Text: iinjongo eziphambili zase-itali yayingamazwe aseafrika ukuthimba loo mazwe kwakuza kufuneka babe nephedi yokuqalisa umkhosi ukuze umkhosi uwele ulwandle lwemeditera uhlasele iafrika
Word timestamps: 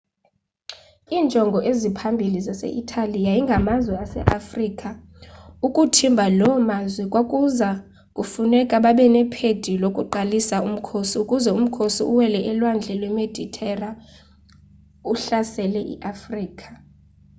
iinjongo 1.15 1.59
eziphambili 1.69 2.39
zase-itali 2.47 3.17
yayingamazwe 3.27 3.95
aseafrika 4.03 4.89
ukuthimba 5.67 6.25
loo 6.39 6.57
mazwe 6.69 7.03
kwakuza 7.11 7.69
kufuneka 8.15 8.75
babe 8.85 9.05
nephedi 9.15 9.71
yokuqalisa 9.81 10.55
umkhosi 10.67 11.15
ukuze 11.23 11.49
umkhosi 11.59 12.01
uwele 12.11 12.39
ulwandle 12.51 12.93
lwemeditera 12.99 13.89
uhlasele 15.11 15.79
iafrika 15.93 16.67